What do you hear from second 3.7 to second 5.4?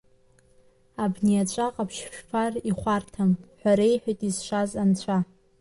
реиҳәеит изшаз Анцәа.